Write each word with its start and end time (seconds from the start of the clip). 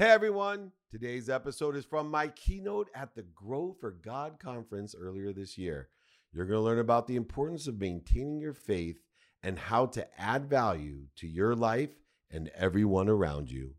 Hey 0.00 0.10
everyone, 0.10 0.70
today's 0.92 1.28
episode 1.28 1.74
is 1.74 1.84
from 1.84 2.08
my 2.08 2.28
keynote 2.28 2.88
at 2.94 3.16
the 3.16 3.24
Grow 3.34 3.74
for 3.80 3.90
God 3.90 4.38
conference 4.38 4.94
earlier 4.96 5.32
this 5.32 5.58
year. 5.58 5.88
You're 6.32 6.46
going 6.46 6.56
to 6.56 6.62
learn 6.62 6.78
about 6.78 7.08
the 7.08 7.16
importance 7.16 7.66
of 7.66 7.80
maintaining 7.80 8.38
your 8.38 8.52
faith 8.52 9.00
and 9.42 9.58
how 9.58 9.86
to 9.86 10.06
add 10.16 10.48
value 10.48 11.06
to 11.16 11.26
your 11.26 11.56
life 11.56 11.90
and 12.30 12.48
everyone 12.54 13.08
around 13.08 13.50
you. 13.50 13.74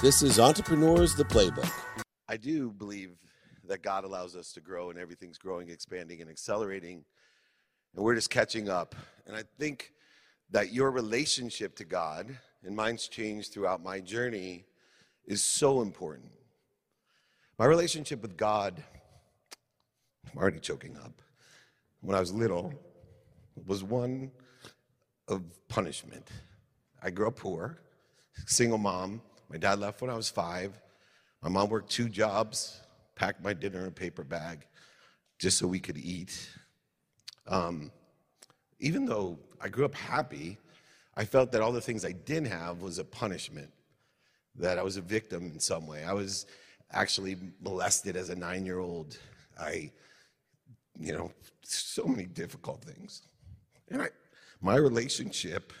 This 0.00 0.22
is 0.22 0.38
Entrepreneurs 0.38 1.16
the 1.16 1.24
Playbook. 1.24 1.72
I 2.28 2.36
do 2.36 2.70
believe 2.70 3.16
that 3.64 3.82
God 3.82 4.04
allows 4.04 4.36
us 4.36 4.52
to 4.52 4.60
grow 4.60 4.90
and 4.90 5.00
everything's 5.00 5.36
growing, 5.36 5.68
expanding, 5.68 6.20
and 6.20 6.30
accelerating, 6.30 7.04
and 7.96 8.04
we're 8.04 8.14
just 8.14 8.30
catching 8.30 8.68
up. 8.68 8.94
And 9.26 9.34
I 9.34 9.42
think 9.58 9.90
that 10.48 10.72
your 10.72 10.92
relationship 10.92 11.74
to 11.78 11.84
God, 11.84 12.38
and 12.62 12.76
mine's 12.76 13.08
changed 13.08 13.52
throughout 13.52 13.82
my 13.82 13.98
journey, 13.98 14.66
is 15.26 15.42
so 15.42 15.82
important. 15.82 16.30
My 17.58 17.64
relationship 17.64 18.22
with 18.22 18.36
God, 18.36 18.82
I'm 20.30 20.38
already 20.38 20.60
choking 20.60 20.96
up, 20.96 21.22
when 22.00 22.16
I 22.16 22.20
was 22.20 22.32
little, 22.32 22.72
was 23.66 23.82
one 23.82 24.30
of 25.28 25.42
punishment. 25.68 26.28
I 27.02 27.10
grew 27.10 27.28
up 27.28 27.36
poor, 27.36 27.78
single 28.46 28.78
mom. 28.78 29.22
My 29.48 29.56
dad 29.56 29.78
left 29.78 30.00
when 30.00 30.10
I 30.10 30.16
was 30.16 30.28
five. 30.28 30.78
My 31.42 31.48
mom 31.48 31.68
worked 31.68 31.90
two 31.90 32.08
jobs, 32.08 32.80
packed 33.14 33.42
my 33.42 33.52
dinner 33.52 33.80
in 33.80 33.88
a 33.88 33.92
paper 33.92 34.24
bag 34.24 34.66
just 35.38 35.58
so 35.58 35.66
we 35.66 35.80
could 35.80 35.98
eat. 35.98 36.50
Um, 37.46 37.90
even 38.78 39.06
though 39.06 39.38
I 39.60 39.68
grew 39.68 39.84
up 39.84 39.94
happy, 39.94 40.58
I 41.16 41.24
felt 41.24 41.52
that 41.52 41.62
all 41.62 41.72
the 41.72 41.80
things 41.80 42.04
I 42.04 42.12
didn't 42.12 42.50
have 42.50 42.82
was 42.82 42.98
a 42.98 43.04
punishment, 43.04 43.70
that 44.58 44.78
I 44.78 44.82
was 44.82 44.96
a 44.96 45.02
victim 45.02 45.50
in 45.52 45.60
some 45.60 45.86
way. 45.86 46.04
I 46.04 46.12
was 46.12 46.46
actually 46.92 47.36
molested 47.60 48.16
as 48.16 48.30
a 48.30 48.36
nine 48.36 48.64
year 48.64 48.78
old. 48.78 49.18
I, 49.58 49.90
you 50.98 51.12
know, 51.12 51.30
so 51.62 52.04
many 52.04 52.24
difficult 52.24 52.82
things. 52.82 53.22
And 53.90 54.02
I, 54.02 54.08
my 54.60 54.76
relationship 54.76 55.72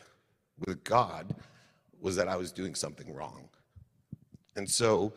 with 0.66 0.84
God 0.84 1.34
was 2.00 2.16
that 2.16 2.28
I 2.28 2.36
was 2.36 2.52
doing 2.52 2.74
something 2.74 3.12
wrong. 3.14 3.48
And 4.56 4.68
so 4.68 5.12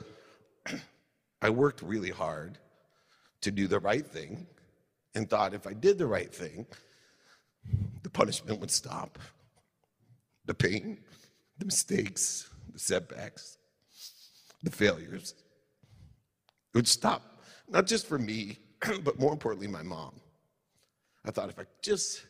I 1.42 1.50
worked 1.50 1.82
really 1.82 2.10
hard 2.10 2.58
to 3.42 3.52
do 3.52 3.68
the 3.68 3.80
right 3.80 4.06
thing 4.06 4.48
and 5.16 5.30
thought 5.30 5.54
if 5.54 5.66
I 5.66 5.74
did 5.74 5.98
the 5.98 6.08
right 6.08 6.34
thing, 6.34 6.66
the 8.04 8.10
punishment 8.10 8.60
would 8.60 8.72
stop. 8.72 9.18
The 10.46 10.54
pain, 10.54 11.00
the 11.58 11.66
mistakes, 11.66 12.50
setbacks, 12.80 13.58
the 14.64 14.72
failures. 14.72 15.36
It 16.74 16.78
would 16.78 16.88
stop, 16.88 17.44
not 17.68 17.88
just 17.88 18.08
for 18.08 18.18
me, 18.18 18.58
but 19.04 19.20
more 19.20 19.34
importantly, 19.34 19.68
my 19.68 19.84
mom. 19.84 20.20
I 21.26 21.32
thought 21.32 21.50
if 21.50 21.60
I 21.60 21.64
just, 21.82 22.24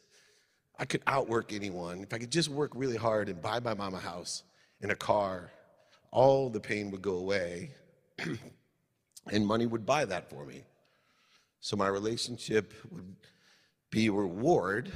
I 0.77 0.85
could 0.85 1.01
outwork 1.07 1.53
anyone, 1.53 2.01
if 2.01 2.13
I 2.13 2.17
could 2.17 2.31
just 2.31 2.49
work 2.49 2.71
really 2.73 2.97
hard 2.97 3.29
and 3.29 3.41
buy 3.41 3.59
my 3.59 3.73
mom 3.73 3.93
a 3.93 3.99
house 3.99 4.43
and 4.81 4.91
a 4.91 4.95
car, 4.95 5.51
all 6.11 6.49
the 6.49 6.59
pain 6.59 6.89
would 6.91 7.01
go 7.01 7.15
away 7.15 7.71
and 9.31 9.45
money 9.45 9.67
would 9.67 9.85
buy 9.85 10.05
that 10.05 10.29
for 10.29 10.45
me. 10.45 10.63
So 11.59 11.75
my 11.75 11.87
relationship 11.87 12.73
would 12.89 13.15
be 13.91 14.07
a 14.07 14.11
reward 14.11 14.91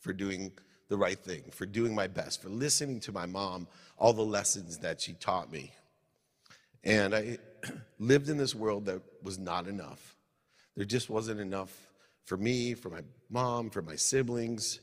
for 0.00 0.12
doing 0.12 0.52
the 0.92 0.98
right 0.98 1.18
thing, 1.18 1.42
for 1.52 1.64
doing 1.64 1.94
my 1.94 2.06
best, 2.06 2.42
for 2.42 2.50
listening 2.50 3.00
to 3.00 3.12
my 3.12 3.24
mom, 3.24 3.66
all 3.96 4.12
the 4.12 4.20
lessons 4.20 4.76
that 4.76 5.00
she 5.00 5.14
taught 5.14 5.50
me. 5.50 5.72
And 6.84 7.14
I 7.14 7.38
lived 7.98 8.28
in 8.28 8.36
this 8.36 8.54
world 8.54 8.84
that 8.84 9.00
was 9.22 9.38
not 9.38 9.66
enough. 9.66 10.14
There 10.76 10.84
just 10.84 11.08
wasn't 11.08 11.40
enough 11.40 11.74
for 12.26 12.36
me, 12.36 12.74
for 12.74 12.90
my 12.90 13.00
mom, 13.30 13.70
for 13.70 13.80
my 13.80 13.96
siblings. 13.96 14.80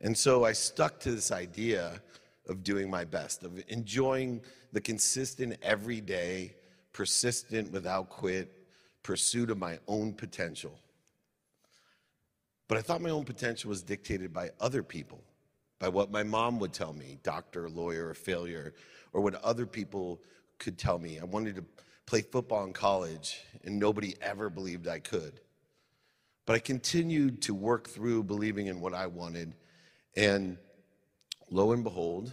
And 0.00 0.18
so 0.18 0.44
I 0.44 0.50
stuck 0.50 0.98
to 1.00 1.12
this 1.12 1.30
idea 1.30 2.02
of 2.48 2.64
doing 2.64 2.90
my 2.90 3.04
best, 3.04 3.44
of 3.44 3.62
enjoying 3.68 4.40
the 4.72 4.80
consistent, 4.80 5.58
everyday, 5.62 6.56
persistent, 6.92 7.70
without 7.70 8.08
quit 8.08 8.50
pursuit 9.04 9.48
of 9.48 9.58
my 9.58 9.78
own 9.86 10.12
potential. 10.12 10.76
But 12.70 12.78
I 12.78 12.82
thought 12.82 13.00
my 13.00 13.10
own 13.10 13.24
potential 13.24 13.68
was 13.68 13.82
dictated 13.82 14.32
by 14.32 14.50
other 14.60 14.84
people, 14.84 15.24
by 15.80 15.88
what 15.88 16.12
my 16.12 16.22
mom 16.22 16.60
would 16.60 16.72
tell 16.72 16.92
me, 16.92 17.18
doctor, 17.24 17.68
lawyer, 17.68 18.10
a 18.10 18.14
failure, 18.14 18.74
or 19.12 19.20
what 19.22 19.34
other 19.42 19.66
people 19.66 20.20
could 20.60 20.78
tell 20.78 20.96
me. 20.96 21.18
I 21.18 21.24
wanted 21.24 21.56
to 21.56 21.64
play 22.06 22.22
football 22.22 22.62
in 22.62 22.72
college, 22.72 23.40
and 23.64 23.76
nobody 23.76 24.14
ever 24.22 24.48
believed 24.48 24.86
I 24.86 25.00
could. 25.00 25.40
But 26.46 26.54
I 26.54 26.58
continued 26.60 27.42
to 27.42 27.54
work 27.54 27.88
through 27.88 28.22
believing 28.22 28.68
in 28.68 28.80
what 28.80 28.94
I 28.94 29.08
wanted, 29.08 29.56
and 30.14 30.56
lo 31.50 31.72
and 31.72 31.82
behold, 31.82 32.32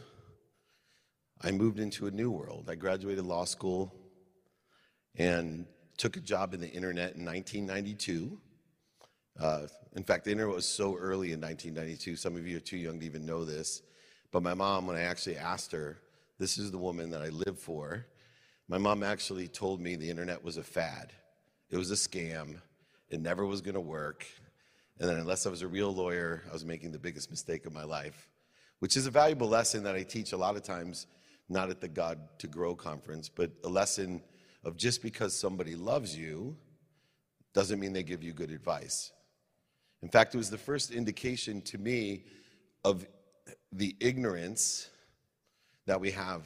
I 1.41 1.49
moved 1.49 1.79
into 1.79 2.05
a 2.05 2.11
new 2.11 2.29
world. 2.29 2.67
I 2.69 2.75
graduated 2.75 3.25
law 3.25 3.45
school 3.45 3.91
and 5.15 5.65
took 5.97 6.15
a 6.15 6.19
job 6.19 6.53
in 6.53 6.61
the 6.61 6.69
internet 6.69 7.15
in 7.15 7.25
1992. 7.25 8.39
Uh, 9.39 9.67
in 9.95 10.03
fact, 10.03 10.25
the 10.25 10.31
internet 10.31 10.55
was 10.55 10.67
so 10.67 10.95
early 10.95 11.31
in 11.31 11.41
1992, 11.41 12.15
some 12.15 12.35
of 12.35 12.47
you 12.47 12.57
are 12.57 12.61
too 12.61 12.77
young 12.77 12.99
to 12.99 13.05
even 13.05 13.25
know 13.25 13.45
this. 13.45 13.81
But 14.31 14.43
my 14.43 14.53
mom, 14.53 14.87
when 14.87 14.97
I 14.97 15.01
actually 15.01 15.37
asked 15.37 15.71
her, 15.71 15.97
this 16.39 16.57
is 16.57 16.71
the 16.71 16.77
woman 16.77 17.09
that 17.11 17.21
I 17.21 17.29
live 17.29 17.59
for, 17.59 18.05
my 18.67 18.77
mom 18.77 19.03
actually 19.03 19.47
told 19.47 19.79
me 19.79 19.95
the 19.95 20.09
internet 20.09 20.43
was 20.43 20.57
a 20.57 20.63
fad. 20.63 21.13
It 21.69 21.77
was 21.77 21.91
a 21.91 21.95
scam. 21.95 22.61
It 23.09 23.21
never 23.21 23.45
was 23.45 23.61
going 23.61 23.75
to 23.75 23.81
work. 23.81 24.25
And 24.99 25.09
then, 25.09 25.17
unless 25.17 25.45
I 25.45 25.49
was 25.49 25.61
a 25.61 25.67
real 25.67 25.93
lawyer, 25.93 26.43
I 26.49 26.53
was 26.53 26.65
making 26.65 26.91
the 26.91 26.99
biggest 26.99 27.29
mistake 27.29 27.65
of 27.65 27.73
my 27.73 27.83
life, 27.83 28.27
which 28.79 28.97
is 28.97 29.05
a 29.05 29.11
valuable 29.11 29.47
lesson 29.47 29.83
that 29.83 29.95
I 29.95 30.03
teach 30.03 30.33
a 30.33 30.37
lot 30.37 30.55
of 30.55 30.63
times, 30.63 31.07
not 31.49 31.69
at 31.69 31.79
the 31.79 31.87
God 31.87 32.19
to 32.39 32.47
Grow 32.47 32.75
conference, 32.75 33.29
but 33.29 33.51
a 33.63 33.69
lesson 33.69 34.21
of 34.63 34.75
just 34.75 35.01
because 35.01 35.37
somebody 35.37 35.75
loves 35.75 36.17
you 36.17 36.57
doesn't 37.53 37.79
mean 37.79 37.93
they 37.93 38.03
give 38.03 38.23
you 38.23 38.33
good 38.33 38.51
advice. 38.51 39.11
In 40.02 40.09
fact, 40.09 40.35
it 40.35 40.38
was 40.38 40.50
the 40.50 40.58
first 40.58 40.91
indication 40.91 41.62
to 41.63 41.78
me 41.78 42.24
of 42.84 43.06
the 43.72 43.96
ignorance 44.00 44.90
that 45.85 46.00
we 46.00 46.12
have. 46.12 46.44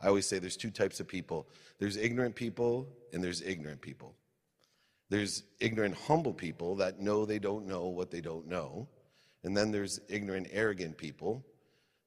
I 0.00 0.08
always 0.08 0.26
say 0.26 0.38
there's 0.38 0.56
two 0.56 0.70
types 0.70 1.00
of 1.00 1.06
people 1.06 1.46
there's 1.78 1.96
ignorant 1.96 2.34
people, 2.34 2.86
and 3.12 3.24
there's 3.24 3.40
ignorant 3.40 3.80
people. 3.80 4.14
There's 5.08 5.44
ignorant, 5.58 5.96
humble 5.96 6.34
people 6.34 6.76
that 6.76 7.00
know 7.00 7.24
they 7.24 7.38
don't 7.38 7.66
know 7.66 7.86
what 7.86 8.10
they 8.10 8.20
don't 8.20 8.46
know. 8.46 8.86
And 9.42 9.56
then 9.56 9.70
there's 9.70 9.98
ignorant, 10.08 10.48
arrogant 10.52 10.98
people 10.98 11.44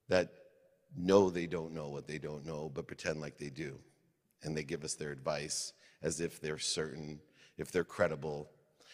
that 0.10 0.32
know 0.96 1.30
they 1.30 1.48
don't 1.48 1.74
know 1.74 1.90
what 1.90 2.08
they 2.08 2.20
don't 2.20 2.46
know, 2.46 2.72
but 2.74 2.88
pretend 2.88 3.20
like 3.20 3.38
they 3.38 3.50
do. 3.50 3.80
And 4.44 4.56
they 4.56 4.64
give 4.64 4.84
us 4.84 4.94
their 4.94 5.12
advice 5.12 5.74
as 6.04 6.22
if 6.22 6.40
they're 6.40 6.60
certain, 6.60 7.20
if 7.58 7.72
they're 7.72 7.84
credible. 7.84 8.50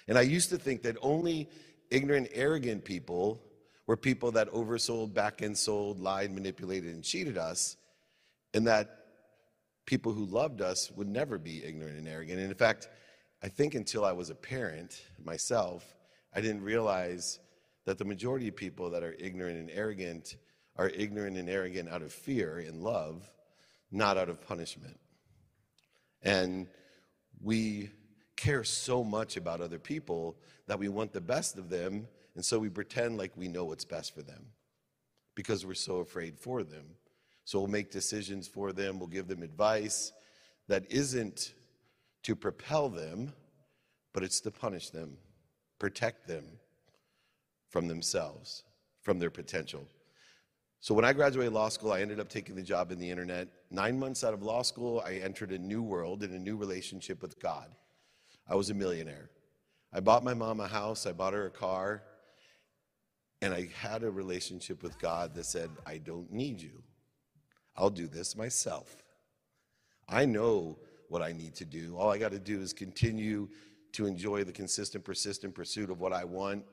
And 0.08 0.18
I 0.18 0.22
used 0.22 0.50
to 0.50 0.58
think 0.58 0.82
that 0.84 0.98
only 1.02 1.50
ignorant, 1.92 2.30
arrogant 2.34 2.86
people 2.86 3.42
were 3.88 3.98
people 3.98 4.32
that 4.34 4.52
oversold, 4.52 5.14
back 5.14 5.42
end 5.42 5.58
sold, 5.58 6.00
lied, 6.00 6.32
manipulated, 6.32 6.94
and 6.94 7.04
cheated 7.04 7.38
us, 7.38 7.76
and 8.54 8.68
that 8.68 9.06
people 9.86 10.14
who 10.14 10.26
loved 10.26 10.62
us 10.62 10.92
would 10.92 11.08
never 11.08 11.40
be 11.40 11.64
ignorant 11.64 11.98
and 11.98 12.08
arrogant. 12.08 12.40
And 12.40 12.52
in 12.52 12.58
fact, 12.58 12.88
I 13.42 13.48
think 13.48 13.74
until 13.74 14.06
I 14.06 14.12
was 14.12 14.30
a 14.30 14.36
parent 14.36 15.02
myself, 15.24 15.84
I 16.34 16.42
didn't 16.42 16.62
realize 16.62 17.40
that 17.86 17.98
the 17.98 18.06
majority 18.06 18.48
of 18.48 18.56
people 18.56 18.92
that 18.92 19.02
are 19.02 19.16
ignorant 19.18 19.58
and 19.58 19.72
arrogant 19.72 20.36
are 20.76 20.90
ignorant 20.90 21.38
and 21.38 21.50
arrogant 21.50 21.90
out 21.90 22.04
of 22.04 22.14
fear 22.14 22.60
and 22.60 22.84
love, 22.84 23.28
not 23.92 24.18
out 24.18 24.30
of 24.30 24.46
punishment. 24.46 25.00
And 26.22 26.68
we 27.42 27.90
care 28.40 28.64
so 28.64 29.04
much 29.04 29.36
about 29.36 29.60
other 29.60 29.78
people 29.78 30.38
that 30.68 30.80
we 30.80 30.88
want 30.88 31.12
the 31.12 31.22
best 31.22 31.58
of 31.58 31.70
them, 31.70 32.08
and 32.36 32.44
so 32.44 32.58
we 32.58 32.70
pretend 32.70 33.18
like 33.18 33.32
we 33.36 33.50
know 33.50 33.66
what's 33.66 33.84
best 33.84 34.16
for 34.16 34.22
them 34.22 34.46
because 35.36 35.66
we're 35.66 35.74
so 35.74 35.98
afraid 35.98 36.40
for 36.40 36.64
them. 36.64 36.86
So 37.44 37.60
we'll 37.60 37.68
make 37.68 37.92
decisions 37.92 38.48
for 38.48 38.72
them, 38.72 38.98
we'll 38.98 39.08
give 39.08 39.28
them 39.28 39.44
advice 39.44 40.14
that 40.68 40.90
isn't 40.90 41.54
to 42.24 42.36
propel 42.36 42.90
them, 42.90 43.34
but 44.14 44.24
it's 44.24 44.40
to 44.42 44.52
punish 44.52 44.90
them, 44.90 45.18
protect 45.80 46.28
them 46.28 46.46
from 47.70 47.88
themselves, 47.88 48.64
from 49.02 49.20
their 49.20 49.30
potential. 49.30 49.86
So 50.80 50.94
when 50.94 51.04
I 51.04 51.12
graduated 51.12 51.52
law 51.52 51.68
school, 51.70 51.92
I 51.92 52.02
ended 52.02 52.22
up 52.22 52.30
taking 52.30 52.56
the 52.56 52.62
job 52.62 52.92
in 52.92 53.00
the 53.00 53.10
internet. 53.10 53.50
Nine 53.70 54.00
months 54.00 54.24
out 54.24 54.34
of 54.34 54.44
law 54.44 54.62
school, 54.62 55.04
I 55.06 55.16
entered 55.16 55.52
a 55.52 55.58
new 55.58 55.82
world 55.82 56.24
and 56.24 56.34
a 56.34 56.40
new 56.40 56.56
relationship 56.56 57.22
with 57.22 57.38
God. 57.40 57.76
I 58.50 58.56
was 58.56 58.70
a 58.70 58.74
millionaire. 58.74 59.30
I 59.94 60.00
bought 60.00 60.24
my 60.24 60.34
mom 60.34 60.60
a 60.60 60.68
house, 60.68 61.06
I 61.06 61.12
bought 61.12 61.34
her 61.34 61.46
a 61.46 61.52
car, 61.52 62.04
and 63.42 63.54
I 63.54 63.70
had 63.80 64.04
a 64.04 64.12
relationship 64.12 64.84
with 64.84 65.00
God 65.00 65.36
that 65.36 65.46
said, 65.46 65.70
I 65.86 65.98
don't 65.98 66.32
need 66.32 66.62
you. 66.62 66.84
I'll 67.78 67.90
do 67.90 68.08
this 68.08 68.36
myself. 68.36 69.04
I 70.08 70.26
know 70.26 70.78
what 71.08 71.22
I 71.22 71.32
need 71.32 71.56
to 71.56 71.66
do. 71.66 71.96
All 71.98 72.12
I 72.12 72.18
got 72.18 72.32
to 72.32 72.40
do 72.40 72.60
is 72.60 72.74
continue 72.74 73.48
to 73.94 74.06
enjoy 74.06 74.44
the 74.44 74.52
consistent, 74.52 75.04
persistent 75.04 75.56
pursuit 75.56 75.90
of 75.90 76.00
what 76.00 76.14
I 76.14 76.24
want, 76.24 76.64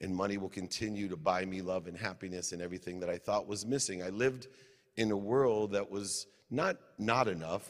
and 0.00 0.14
money 0.14 0.38
will 0.38 0.48
continue 0.48 1.08
to 1.08 1.16
buy 1.16 1.44
me 1.44 1.60
love 1.60 1.86
and 1.86 1.96
happiness 1.96 2.52
and 2.52 2.62
everything 2.62 3.00
that 3.00 3.10
I 3.10 3.18
thought 3.18 3.46
was 3.46 3.66
missing. 3.66 4.02
I 4.02 4.08
lived 4.08 4.48
in 4.96 5.10
a 5.10 5.16
world 5.16 5.72
that 5.72 5.90
was 5.90 6.26
not 6.50 6.76
not 6.98 7.28
enough, 7.28 7.68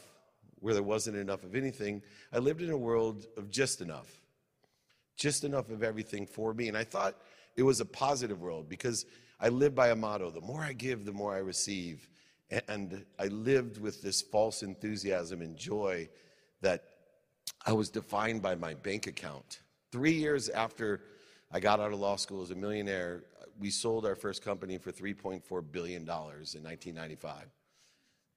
where 0.60 0.74
there 0.74 0.82
wasn't 0.82 1.16
enough 1.16 1.44
of 1.44 1.54
anything. 1.54 2.02
I 2.32 2.38
lived 2.38 2.62
in 2.62 2.70
a 2.70 2.76
world 2.76 3.26
of 3.36 3.50
just 3.50 3.80
enough, 3.80 4.20
just 5.16 5.44
enough 5.44 5.70
of 5.70 5.82
everything 5.82 6.26
for 6.26 6.54
me. 6.54 6.68
And 6.68 6.76
I 6.76 6.84
thought 6.84 7.16
it 7.56 7.62
was 7.62 7.80
a 7.80 7.84
positive 7.84 8.40
world 8.40 8.68
because 8.68 9.06
I 9.40 9.48
lived 9.48 9.74
by 9.74 9.88
a 9.88 9.96
motto 9.96 10.30
the 10.30 10.40
more 10.40 10.62
I 10.62 10.72
give, 10.72 11.04
the 11.04 11.12
more 11.12 11.34
I 11.34 11.38
receive. 11.38 12.08
And 12.68 13.04
I 13.18 13.26
lived 13.26 13.78
with 13.78 14.02
this 14.02 14.22
false 14.22 14.62
enthusiasm 14.62 15.42
and 15.42 15.56
joy 15.56 16.08
that 16.60 16.84
I 17.66 17.72
was 17.72 17.90
defined 17.90 18.42
by 18.42 18.54
my 18.54 18.74
bank 18.74 19.06
account. 19.06 19.60
Three 19.92 20.12
years 20.12 20.48
after 20.48 21.02
I 21.52 21.60
got 21.60 21.80
out 21.80 21.92
of 21.92 21.98
law 21.98 22.16
school 22.16 22.42
as 22.42 22.50
a 22.50 22.54
millionaire, 22.54 23.24
we 23.58 23.70
sold 23.70 24.06
our 24.06 24.14
first 24.14 24.42
company 24.42 24.78
for 24.78 24.92
$3.4 24.92 25.42
billion 25.72 26.02
in 26.02 26.08
1995. 26.08 27.44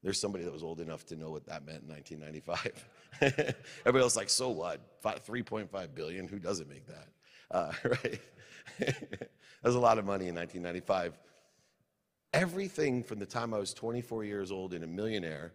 There's 0.04 0.20
somebody 0.20 0.44
that 0.44 0.54
was 0.54 0.64
old 0.64 0.80
enough 0.80 1.06
to 1.08 1.16
know 1.16 1.30
what 1.30 1.46
that 1.46 1.66
meant 1.66 1.84
in 1.84 1.90
1995. 1.90 2.88
Everybody 3.86 4.04
else 4.04 4.16
like, 4.16 4.30
so 4.30 4.50
what? 4.50 5.02
3.5 5.04 5.96
billion? 5.96 6.28
Who 6.28 6.40
doesn't 6.40 6.68
make 6.70 6.88
that? 6.88 7.08
Uh, 7.52 7.72
right? 7.84 8.22
that 8.80 9.30
was 9.64 9.76
a 9.76 9.80
lot 9.80 10.00
of 10.00 10.06
money 10.06 10.28
in 10.28 10.36
1995. 10.36 11.20
Everything 12.34 13.04
from 13.04 13.20
the 13.20 13.26
time 13.26 13.54
I 13.54 13.60
was 13.60 13.74
24 13.74 14.24
years 14.24 14.52
old 14.52 14.74
and 14.74 14.84
a 14.84 14.88
millionaire 14.88 15.54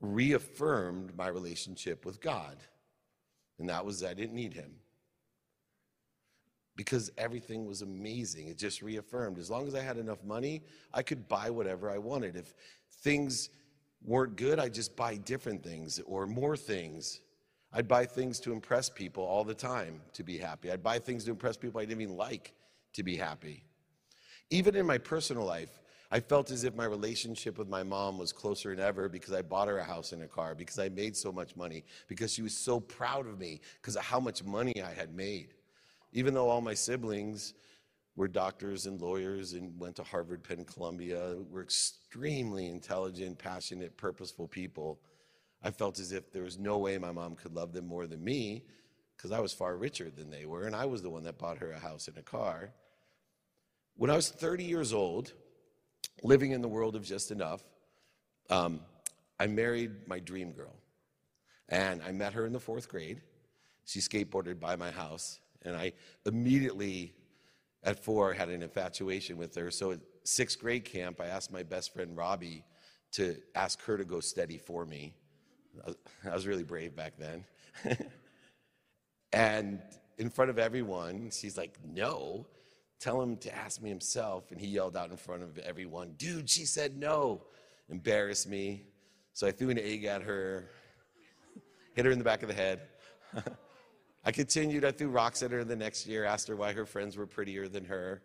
reaffirmed 0.00 1.16
my 1.16 1.28
relationship 1.28 2.04
with 2.04 2.20
God. 2.20 2.56
And 3.58 3.68
that 3.68 3.86
was 3.86 4.02
I 4.02 4.12
didn't 4.12 4.34
need 4.34 4.52
him. 4.52 4.72
Because 6.76 7.10
everything 7.16 7.66
was 7.66 7.82
amazing. 7.82 8.48
It 8.48 8.58
just 8.58 8.82
reaffirmed. 8.82 9.38
As 9.38 9.50
long 9.50 9.68
as 9.68 9.74
I 9.74 9.80
had 9.80 9.96
enough 9.96 10.24
money, 10.24 10.62
I 10.92 11.02
could 11.02 11.28
buy 11.28 11.50
whatever 11.50 11.90
I 11.90 11.98
wanted. 11.98 12.36
If 12.36 12.52
things 13.02 13.50
weren't 14.04 14.36
good, 14.36 14.58
I'd 14.58 14.74
just 14.74 14.96
buy 14.96 15.16
different 15.16 15.62
things 15.62 16.00
or 16.06 16.26
more 16.26 16.56
things. 16.56 17.20
I'd 17.72 17.88
buy 17.88 18.06
things 18.06 18.40
to 18.40 18.52
impress 18.52 18.88
people 18.88 19.24
all 19.24 19.44
the 19.44 19.54
time 19.54 20.00
to 20.12 20.22
be 20.22 20.38
happy. 20.38 20.70
I'd 20.70 20.82
buy 20.82 20.98
things 20.98 21.24
to 21.24 21.30
impress 21.30 21.56
people 21.56 21.80
I 21.80 21.84
didn't 21.84 22.02
even 22.02 22.16
like 22.16 22.54
to 22.94 23.02
be 23.02 23.16
happy. 23.16 23.64
Even 24.50 24.76
in 24.76 24.86
my 24.86 24.98
personal 24.98 25.44
life, 25.44 25.80
I 26.10 26.20
felt 26.20 26.50
as 26.52 26.62
if 26.62 26.76
my 26.76 26.84
relationship 26.84 27.58
with 27.58 27.68
my 27.68 27.82
mom 27.82 28.18
was 28.18 28.32
closer 28.32 28.74
than 28.74 28.84
ever 28.84 29.08
because 29.08 29.32
I 29.32 29.42
bought 29.42 29.66
her 29.66 29.78
a 29.78 29.84
house 29.84 30.12
and 30.12 30.22
a 30.22 30.28
car, 30.28 30.54
because 30.54 30.78
I 30.78 30.88
made 30.88 31.16
so 31.16 31.32
much 31.32 31.56
money, 31.56 31.84
because 32.06 32.32
she 32.32 32.42
was 32.42 32.56
so 32.56 32.78
proud 32.78 33.26
of 33.26 33.38
me 33.38 33.60
because 33.80 33.96
of 33.96 34.04
how 34.04 34.20
much 34.20 34.44
money 34.44 34.80
I 34.80 34.92
had 34.92 35.12
made. 35.14 35.54
Even 36.14 36.32
though 36.32 36.48
all 36.48 36.60
my 36.60 36.74
siblings 36.74 37.54
were 38.16 38.28
doctors 38.28 38.86
and 38.86 39.00
lawyers 39.00 39.52
and 39.52 39.78
went 39.78 39.96
to 39.96 40.04
Harvard, 40.04 40.44
Penn, 40.44 40.64
Columbia, 40.64 41.36
were 41.50 41.62
extremely 41.62 42.68
intelligent, 42.68 43.36
passionate, 43.36 43.96
purposeful 43.96 44.46
people, 44.46 45.00
I 45.62 45.70
felt 45.70 45.98
as 45.98 46.12
if 46.12 46.32
there 46.32 46.44
was 46.44 46.58
no 46.58 46.78
way 46.78 46.96
my 46.98 47.10
mom 47.10 47.34
could 47.34 47.54
love 47.54 47.72
them 47.72 47.86
more 47.86 48.06
than 48.06 48.22
me 48.22 48.64
because 49.16 49.32
I 49.32 49.40
was 49.40 49.52
far 49.52 49.76
richer 49.76 50.10
than 50.10 50.30
they 50.30 50.46
were, 50.46 50.66
and 50.66 50.76
I 50.76 50.84
was 50.84 51.02
the 51.02 51.10
one 51.10 51.24
that 51.24 51.38
bought 51.38 51.58
her 51.58 51.72
a 51.72 51.78
house 51.78 52.06
and 52.06 52.16
a 52.16 52.22
car. 52.22 52.70
When 53.96 54.10
I 54.10 54.16
was 54.16 54.30
30 54.30 54.64
years 54.64 54.92
old, 54.92 55.32
living 56.22 56.52
in 56.52 56.62
the 56.62 56.68
world 56.68 56.94
of 56.94 57.02
just 57.02 57.30
enough, 57.30 57.62
um, 58.50 58.80
I 59.40 59.46
married 59.46 60.06
my 60.06 60.20
dream 60.20 60.52
girl. 60.52 60.74
And 61.68 62.02
I 62.02 62.12
met 62.12 62.34
her 62.34 62.46
in 62.46 62.52
the 62.52 62.60
fourth 62.60 62.88
grade. 62.88 63.22
She 63.84 64.00
skateboarded 64.00 64.60
by 64.60 64.76
my 64.76 64.90
house. 64.90 65.40
And 65.64 65.76
I 65.76 65.92
immediately, 66.26 67.14
at 67.82 68.02
four, 68.02 68.32
had 68.32 68.48
an 68.48 68.62
infatuation 68.62 69.36
with 69.36 69.54
her. 69.54 69.70
So 69.70 69.92
at 69.92 70.00
sixth 70.24 70.58
grade 70.58 70.84
camp, 70.84 71.20
I 71.20 71.26
asked 71.26 71.52
my 71.52 71.62
best 71.62 71.94
friend 71.94 72.16
Robbie 72.16 72.64
to 73.12 73.36
ask 73.54 73.82
her 73.82 73.96
to 73.96 74.04
go 74.04 74.20
steady 74.20 74.58
for 74.58 74.84
me. 74.84 75.14
I 76.28 76.34
was 76.34 76.46
really 76.46 76.62
brave 76.62 76.94
back 76.94 77.14
then. 77.18 77.44
and 79.32 79.80
in 80.18 80.30
front 80.30 80.50
of 80.50 80.58
everyone, 80.58 81.30
she's 81.32 81.56
like, 81.56 81.78
no 81.84 82.46
tell 83.04 83.20
him 83.20 83.36
to 83.36 83.54
ask 83.54 83.82
me 83.82 83.90
himself. 83.90 84.50
And 84.50 84.58
he 84.58 84.66
yelled 84.66 84.96
out 84.96 85.10
in 85.10 85.16
front 85.18 85.42
of 85.42 85.58
everyone, 85.58 86.14
dude, 86.16 86.48
she 86.48 86.64
said 86.64 86.96
no. 86.96 87.42
Embarrassed 87.90 88.48
me. 88.48 88.86
So 89.34 89.46
I 89.46 89.50
threw 89.50 89.68
an 89.68 89.78
egg 89.78 90.04
at 90.04 90.22
her, 90.22 90.70
hit 91.94 92.06
her 92.06 92.10
in 92.10 92.18
the 92.18 92.24
back 92.24 92.42
of 92.42 92.48
the 92.48 92.54
head. 92.54 92.80
I 94.24 94.32
continued. 94.32 94.84
I 94.84 94.92
threw 94.92 95.08
rocks 95.08 95.42
at 95.42 95.50
her 95.50 95.64
the 95.64 95.76
next 95.76 96.06
year, 96.06 96.24
asked 96.24 96.48
her 96.48 96.56
why 96.56 96.72
her 96.72 96.86
friends 96.86 97.16
were 97.16 97.26
prettier 97.26 97.68
than 97.68 97.84
her. 97.84 98.22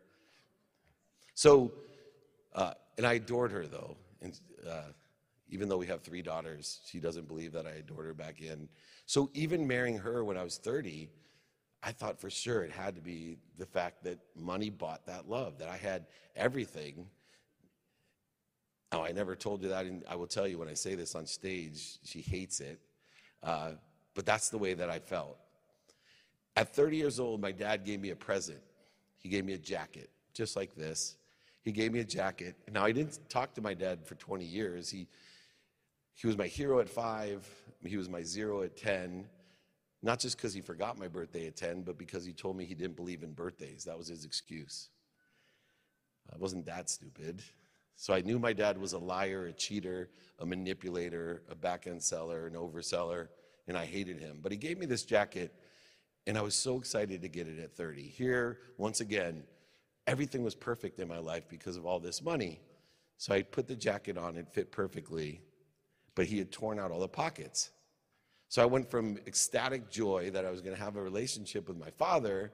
So, 1.33 1.71
uh, 2.53 2.73
and 2.97 3.05
I 3.05 3.13
adored 3.13 3.51
her 3.51 3.67
though. 3.67 3.97
And 4.21 4.39
uh, 4.67 4.91
even 5.49 5.67
though 5.67 5.77
we 5.77 5.87
have 5.87 6.01
three 6.01 6.21
daughters, 6.21 6.79
she 6.85 6.99
doesn't 6.99 7.27
believe 7.27 7.51
that 7.53 7.65
I 7.65 7.71
adored 7.71 8.05
her 8.05 8.13
back 8.13 8.41
in. 8.41 8.69
So 9.05 9.29
even 9.33 9.67
marrying 9.67 9.97
her 9.97 10.23
when 10.23 10.37
I 10.37 10.43
was 10.43 10.57
30, 10.57 11.09
I 11.81 11.91
thought 11.91 12.19
for 12.19 12.29
sure 12.29 12.63
it 12.63 12.71
had 12.71 12.95
to 12.95 13.01
be 13.01 13.37
the 13.57 13.65
fact 13.65 14.03
that 14.03 14.19
money 14.35 14.69
bought 14.69 15.05
that 15.07 15.29
love, 15.29 15.57
that 15.59 15.69
I 15.69 15.77
had 15.77 16.05
everything. 16.35 17.07
Oh, 18.91 19.01
I 19.01 19.11
never 19.11 19.35
told 19.35 19.63
you 19.63 19.69
that, 19.69 19.85
and 19.85 20.03
I 20.09 20.15
will 20.15 20.27
tell 20.27 20.47
you 20.47 20.57
when 20.57 20.67
I 20.67 20.73
say 20.73 20.95
this 20.95 21.15
on 21.15 21.25
stage, 21.25 21.99
she 22.03 22.21
hates 22.21 22.59
it. 22.59 22.79
Uh, 23.41 23.71
but 24.13 24.25
that's 24.25 24.49
the 24.49 24.57
way 24.57 24.73
that 24.73 24.89
I 24.89 24.99
felt. 24.99 25.37
At 26.59 26.75
30 26.75 26.97
years 26.97 27.21
old, 27.21 27.39
my 27.39 27.53
dad 27.53 27.85
gave 27.85 28.01
me 28.01 28.09
a 28.09 28.17
present. 28.17 28.59
He 29.17 29.29
gave 29.29 29.45
me 29.45 29.53
a 29.53 29.57
jacket, 29.57 30.09
just 30.33 30.57
like 30.57 30.75
this. 30.75 31.15
He 31.61 31.71
gave 31.71 31.93
me 31.93 32.01
a 32.01 32.03
jacket. 32.03 32.57
Now, 32.69 32.83
I 32.83 32.91
didn't 32.91 33.17
talk 33.29 33.53
to 33.53 33.61
my 33.61 33.73
dad 33.73 34.05
for 34.05 34.15
20 34.15 34.43
years. 34.43 34.89
He, 34.89 35.07
he 36.15 36.27
was 36.27 36.37
my 36.37 36.47
hero 36.47 36.81
at 36.81 36.89
five, 36.89 37.47
he 37.85 37.95
was 37.95 38.09
my 38.09 38.23
zero 38.23 38.61
at 38.63 38.75
10. 38.75 39.23
Not 40.03 40.19
just 40.19 40.35
because 40.35 40.53
he 40.53 40.59
forgot 40.59 40.99
my 40.99 41.07
birthday 41.07 41.47
at 41.47 41.55
10, 41.55 41.83
but 41.83 41.97
because 41.97 42.25
he 42.25 42.33
told 42.33 42.57
me 42.57 42.65
he 42.65 42.75
didn't 42.75 42.97
believe 42.97 43.23
in 43.23 43.31
birthdays. 43.31 43.85
That 43.85 43.97
was 43.97 44.09
his 44.09 44.25
excuse. 44.25 44.89
I 46.33 46.35
wasn't 46.37 46.65
that 46.65 46.89
stupid. 46.89 47.41
So 47.95 48.13
I 48.13 48.19
knew 48.19 48.37
my 48.37 48.51
dad 48.51 48.77
was 48.77 48.91
a 48.91 48.99
liar, 48.99 49.45
a 49.45 49.53
cheater, 49.53 50.09
a 50.39 50.45
manipulator, 50.45 51.41
a 51.49 51.55
back 51.55 51.87
end 51.87 52.03
seller, 52.03 52.47
an 52.47 52.55
overseller, 52.55 53.29
and 53.69 53.77
I 53.77 53.85
hated 53.85 54.19
him. 54.19 54.39
But 54.41 54.51
he 54.51 54.57
gave 54.57 54.77
me 54.77 54.85
this 54.85 55.05
jacket, 55.05 55.53
and 56.29 56.37
I 56.37 56.41
was 56.41 56.53
so 56.53 56.77
excited 56.77 57.23
to 57.23 57.27
get 57.27 57.47
it 57.47 57.57
at 57.57 57.75
30. 57.75 58.03
Here, 58.03 58.59
once 58.77 59.01
again, 59.01 59.41
everything 60.05 60.43
was 60.43 60.53
perfect 60.53 60.99
in 60.99 61.07
my 61.07 61.17
life 61.17 61.49
because 61.49 61.75
of 61.75 61.87
all 61.87 61.99
this 61.99 62.21
money. 62.21 62.61
So 63.17 63.33
I 63.33 63.41
put 63.41 63.67
the 63.67 63.75
jacket 63.75 64.15
on, 64.15 64.37
it 64.37 64.47
fit 64.53 64.71
perfectly, 64.71 65.41
but 66.13 66.27
he 66.27 66.37
had 66.37 66.51
torn 66.51 66.77
out 66.77 66.91
all 66.91 66.99
the 66.99 67.07
pockets. 67.07 67.71
So 68.47 68.61
I 68.61 68.67
went 68.67 68.91
from 68.91 69.17
ecstatic 69.25 69.89
joy 69.89 70.29
that 70.29 70.45
I 70.45 70.51
was 70.51 70.61
going 70.61 70.75
to 70.75 70.81
have 70.81 70.97
a 70.97 71.01
relationship 71.01 71.67
with 71.67 71.79
my 71.79 71.89
father 71.89 72.51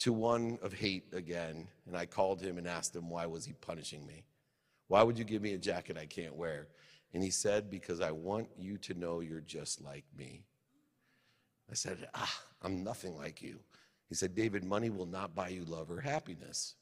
to 0.00 0.12
one 0.12 0.58
of 0.60 0.74
hate 0.74 1.06
again. 1.14 1.68
And 1.86 1.96
I 1.96 2.04
called 2.04 2.42
him 2.42 2.58
and 2.58 2.68
asked 2.68 2.94
him, 2.94 3.08
why 3.08 3.24
was 3.24 3.46
he 3.46 3.54
punishing 3.54 4.06
me? 4.06 4.24
Why 4.88 5.02
would 5.02 5.16
you 5.16 5.24
give 5.24 5.40
me 5.40 5.54
a 5.54 5.58
jacket 5.58 5.96
I 5.96 6.04
can't 6.04 6.36
wear? 6.36 6.68
And 7.14 7.22
he 7.22 7.30
said, 7.30 7.70
because 7.70 8.02
I 8.02 8.10
want 8.10 8.48
you 8.58 8.76
to 8.76 8.92
know 8.92 9.20
you're 9.20 9.40
just 9.40 9.82
like 9.82 10.04
me. 10.14 10.44
I 11.70 11.74
said, 11.74 12.08
ah, 12.14 12.40
I'm 12.62 12.82
nothing 12.82 13.16
like 13.16 13.40
you. 13.42 13.60
He 14.08 14.14
said, 14.14 14.34
David, 14.34 14.64
money 14.64 14.90
will 14.90 15.06
not 15.06 15.34
buy 15.34 15.48
you 15.48 15.64
love 15.64 15.90
or 15.90 16.00
happiness. 16.00 16.74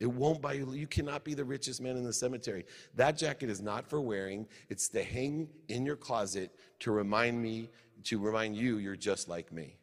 It 0.00 0.10
won't 0.10 0.40
buy 0.40 0.54
you. 0.54 0.72
You 0.72 0.86
cannot 0.86 1.24
be 1.24 1.34
the 1.34 1.44
richest 1.44 1.80
man 1.80 1.96
in 1.96 2.04
the 2.04 2.12
cemetery. 2.12 2.64
That 2.96 3.16
jacket 3.16 3.50
is 3.50 3.60
not 3.60 3.88
for 3.88 4.00
wearing. 4.00 4.48
It's 4.68 4.88
to 4.88 5.04
hang 5.04 5.48
in 5.68 5.84
your 5.86 5.96
closet 5.96 6.50
to 6.80 6.90
remind 6.90 7.40
me, 7.40 7.70
to 8.04 8.18
remind 8.18 8.56
you 8.56 8.78
you're 8.78 8.96
just 8.96 9.28
like 9.28 9.52
me. 9.52 9.76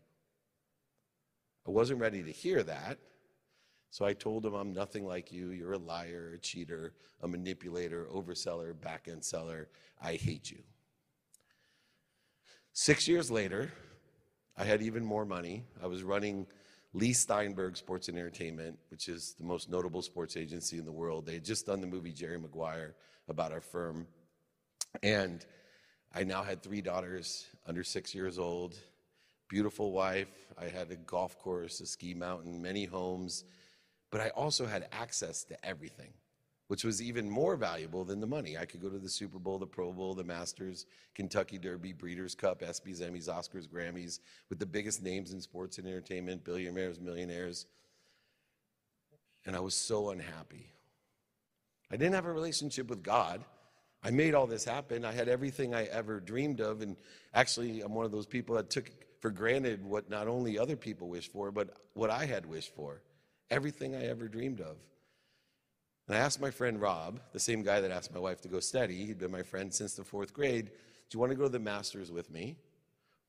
I 1.68 1.72
wasn't 1.72 2.02
ready 2.02 2.24
to 2.24 2.32
hear 2.32 2.64
that. 2.64 2.98
So 3.92 4.06
I 4.06 4.14
told 4.14 4.46
him, 4.46 4.56
I'm 4.56 4.74
nothing 4.74 5.06
like 5.06 5.32
you. 5.32 5.52
You're 5.52 5.74
a 5.74 5.78
liar, 5.78 6.34
a 6.36 6.38
cheater, 6.40 6.94
a 7.22 7.28
manipulator, 7.28 8.08
overseller, 8.14 8.80
back 8.80 9.08
end 9.08 9.24
seller. 9.24 9.70
I 10.02 10.16
hate 10.16 10.52
you. 10.52 10.60
Six 12.74 13.08
years 13.08 13.32
later, 13.32 13.72
I 14.60 14.66
had 14.66 14.82
even 14.82 15.06
more 15.06 15.26
money. 15.26 15.64
I 15.82 15.88
was 15.88 16.04
running 16.04 16.46
Leigh 16.94 17.14
Steinberg 17.14 17.78
Sports 17.78 18.10
and 18.10 18.18
Entertainment, 18.18 18.78
which 18.92 19.08
is 19.08 19.34
the 19.40 19.46
most 19.46 19.70
notable 19.70 20.02
sports 20.02 20.36
agency 20.36 20.78
in 20.78 20.84
the 20.84 20.92
world. 20.92 21.26
They 21.26 21.36
had 21.36 21.46
just 21.46 21.66
done 21.66 21.80
the 21.80 21.88
movie 21.88 22.12
Jerry 22.12 22.38
Maguire 22.38 22.94
about 23.30 23.54
our 23.54 23.62
firm. 23.62 24.06
And 25.02 25.46
I 26.14 26.26
now 26.26 26.44
had 26.44 26.62
three 26.62 26.82
daughters 26.82 27.48
under 27.66 27.86
six 27.86 28.14
years 28.14 28.38
old, 28.38 28.76
beautiful 29.48 29.94
wife. 29.94 30.28
I 30.58 30.66
had 30.66 30.92
a 30.92 30.98
golf 30.98 31.40
course, 31.40 31.80
a 31.80 31.86
ski 31.86 32.14
mountain, 32.14 32.62
many 32.62 32.84
homes, 32.84 33.46
but 34.12 34.20
I 34.20 34.30
also 34.32 34.66
had 34.66 34.90
access 34.92 35.46
to 35.46 35.66
everything. 35.66 36.12
Which 36.70 36.84
was 36.84 37.02
even 37.02 37.28
more 37.28 37.56
valuable 37.56 38.06
than 38.06 38.20
the 38.20 38.28
money. 38.28 38.56
I 38.56 38.66
could 38.66 38.80
go 38.80 38.90
to 38.90 39.00
the 39.00 39.10
Super 39.10 39.40
Bowl, 39.40 39.58
the 39.58 39.66
Pro 39.66 39.92
Bowl, 39.92 40.14
the 40.14 40.24
Masters, 40.24 40.86
Kentucky 41.16 41.58
Derby, 41.58 41.94
Breeders' 41.94 42.36
Cup, 42.36 42.62
ESPYs, 42.62 43.02
Emmys, 43.02 43.28
Oscars, 43.28 43.68
Grammys, 43.68 44.20
with 44.50 44.60
the 44.60 44.68
biggest 44.68 45.02
names 45.02 45.34
in 45.34 45.42
sports 45.42 45.80
and 45.80 45.88
entertainment, 45.88 46.44
billionaires, 46.44 47.00
millionaires. 47.00 47.66
And 49.48 49.56
I 49.56 49.62
was 49.62 49.74
so 49.74 50.12
unhappy. 50.12 50.68
I 51.92 51.98
didn't 51.98 52.14
have 52.14 52.28
a 52.28 52.32
relationship 52.32 52.88
with 52.88 53.02
God. 53.02 53.44
I 54.04 54.12
made 54.12 54.36
all 54.36 54.46
this 54.46 54.64
happen. 54.64 55.06
I 55.06 55.12
had 55.12 55.28
everything 55.28 55.74
I 55.74 55.86
ever 55.86 56.20
dreamed 56.20 56.62
of. 56.62 56.82
And 56.82 56.98
actually, 57.34 57.82
I'm 57.82 57.96
one 57.96 58.06
of 58.06 58.12
those 58.12 58.28
people 58.28 58.56
that 58.58 58.70
took 58.70 58.92
for 59.22 59.32
granted 59.32 59.84
what 59.84 60.08
not 60.08 60.28
only 60.28 60.60
other 60.60 60.76
people 60.76 61.10
wished 61.10 61.32
for, 61.32 61.52
but 61.52 61.74
what 61.94 62.12
I 62.12 62.26
had 62.26 62.46
wished 62.46 62.76
for. 62.76 63.02
Everything 63.50 63.96
I 63.96 64.06
ever 64.06 64.28
dreamed 64.28 64.62
of. 64.62 64.78
And 66.10 66.18
I 66.18 66.22
asked 66.22 66.42
my 66.42 66.50
friend 66.50 66.82
Rob, 66.82 67.20
the 67.34 67.40
same 67.40 67.62
guy 67.62 67.80
that 67.82 67.92
asked 67.92 68.12
my 68.12 68.20
wife 68.20 68.42
to 68.42 68.48
go 68.48 68.60
steady, 68.60 69.06
he'd 69.06 69.20
been 69.20 69.30
my 69.30 69.44
friend 69.44 69.72
since 69.72 69.94
the 69.94 70.04
fourth 70.04 70.34
grade, 70.34 70.66
do 70.66 71.16
you 71.16 71.20
want 71.20 71.32
to 71.32 71.36
go 71.36 71.44
to 71.44 71.50
the 71.50 71.60
Masters 71.60 72.12
with 72.12 72.32
me? 72.32 72.56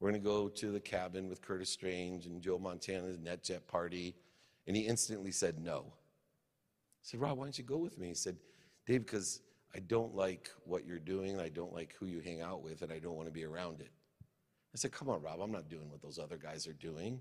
We're 0.01 0.11
going 0.11 0.23
to 0.23 0.27
go 0.27 0.49
to 0.49 0.73
the 0.73 0.81
cabin 0.81 1.29
with 1.29 1.43
Curtis 1.43 1.69
Strange 1.69 2.25
and 2.25 2.41
Joe 2.41 2.59
Montana's 2.59 3.19
NetJet 3.19 3.67
party. 3.67 4.17
And 4.67 4.75
he 4.75 4.87
instantly 4.87 5.31
said 5.31 5.63
no. 5.63 5.85
I 5.89 5.93
said, 7.03 7.21
Rob, 7.21 7.37
why 7.37 7.45
don't 7.45 7.59
you 7.59 7.65
go 7.65 7.77
with 7.77 7.99
me? 7.99 8.09
He 8.09 8.15
said, 8.15 8.39
Dave, 8.87 9.05
because 9.05 9.43
I 9.75 9.81
don't 9.81 10.15
like 10.15 10.51
what 10.65 10.87
you're 10.87 10.99
doing, 10.99 11.39
I 11.39 11.51
don't 11.51 11.75
like 11.75 11.95
who 12.01 12.07
you 12.07 12.21
hang 12.21 12.41
out 12.41 12.63
with, 12.63 12.81
and 12.81 12.91
I 12.91 12.99
don't 12.99 13.15
want 13.15 13.29
to 13.29 13.33
be 13.33 13.45
around 13.45 13.83
it. 13.83 13.91
I 14.75 14.79
said, 14.79 14.91
Come 14.91 15.11
on, 15.11 15.21
Rob, 15.21 15.41
I'm 15.43 15.53
not 15.53 15.69
doing 15.69 15.91
what 15.91 16.01
those 16.01 16.19
other 16.19 16.39
guys 16.39 16.67
are 16.67 16.73
doing. 16.73 17.21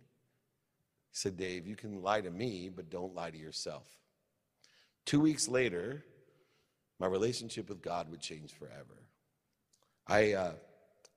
He 1.10 1.16
said, 1.18 1.36
Dave, 1.36 1.68
you 1.68 1.76
can 1.76 2.02
lie 2.02 2.22
to 2.22 2.32
me, 2.32 2.70
but 2.74 2.90
don't 2.90 3.14
lie 3.14 3.32
to 3.32 3.38
yourself. 3.38 3.88
Two 5.10 5.20
weeks 5.20 5.48
later, 5.48 6.06
my 7.00 7.08
relationship 7.08 7.68
with 7.68 7.82
God 7.82 8.12
would 8.12 8.22
change 8.22 8.54
forever. 8.54 9.08
I 10.06 10.34
uh, 10.34 10.52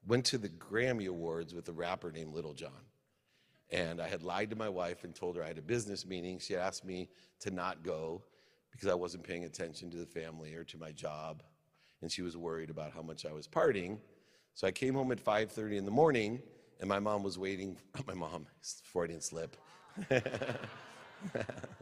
went 0.06 0.24
to 0.26 0.38
the 0.38 0.48
Grammy 0.48 1.08
Awards 1.08 1.52
with 1.52 1.68
a 1.68 1.72
rapper 1.72 2.10
named 2.10 2.32
Lil 2.32 2.54
Jon. 2.54 2.70
And 3.70 4.00
I 4.00 4.08
had 4.08 4.22
lied 4.22 4.48
to 4.48 4.56
my 4.56 4.70
wife 4.70 5.04
and 5.04 5.14
told 5.14 5.36
her 5.36 5.44
I 5.44 5.48
had 5.48 5.58
a 5.58 5.62
business 5.62 6.06
meeting. 6.06 6.38
She 6.38 6.56
asked 6.56 6.86
me 6.86 7.10
to 7.40 7.50
not 7.50 7.82
go 7.82 8.22
because 8.70 8.88
I 8.88 8.94
wasn't 8.94 9.24
paying 9.24 9.44
attention 9.44 9.90
to 9.90 9.98
the 9.98 10.06
family 10.06 10.54
or 10.54 10.64
to 10.64 10.78
my 10.78 10.92
job. 10.92 11.42
And 12.00 12.10
she 12.10 12.22
was 12.22 12.34
worried 12.34 12.70
about 12.70 12.94
how 12.94 13.02
much 13.02 13.26
I 13.26 13.32
was 13.34 13.46
partying. 13.46 13.98
So 14.54 14.66
I 14.66 14.70
came 14.70 14.94
home 14.94 15.12
at 15.12 15.22
5:30 15.22 15.76
in 15.76 15.84
the 15.84 15.90
morning, 15.90 16.40
and 16.80 16.88
my 16.88 16.98
mom 16.98 17.22
was 17.22 17.38
waiting. 17.38 17.76
My 18.06 18.14
mom, 18.14 18.46
Freudian 18.84 19.20
slip. 19.20 19.54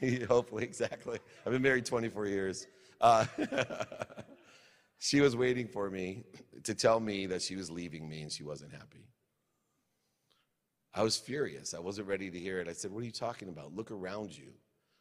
Hopefully, 0.28 0.64
exactly. 0.64 1.18
I've 1.44 1.52
been 1.52 1.62
married 1.62 1.84
24 1.84 2.26
years. 2.26 2.66
Uh, 3.00 3.24
she 4.98 5.20
was 5.20 5.36
waiting 5.36 5.66
for 5.68 5.90
me 5.90 6.24
to 6.64 6.74
tell 6.74 7.00
me 7.00 7.26
that 7.26 7.42
she 7.42 7.56
was 7.56 7.70
leaving 7.70 8.08
me 8.08 8.22
and 8.22 8.32
she 8.32 8.42
wasn't 8.42 8.72
happy. 8.72 9.06
I 10.94 11.02
was 11.02 11.16
furious. 11.16 11.74
I 11.74 11.78
wasn't 11.78 12.08
ready 12.08 12.30
to 12.30 12.38
hear 12.38 12.60
it. 12.60 12.68
I 12.68 12.72
said, 12.72 12.90
What 12.90 13.02
are 13.02 13.06
you 13.06 13.12
talking 13.12 13.48
about? 13.48 13.74
Look 13.74 13.90
around 13.90 14.36
you. 14.36 14.52